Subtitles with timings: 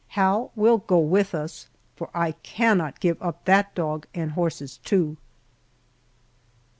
[0.17, 5.15] Hal will go with us, for I cannot give up that dog and horses, too.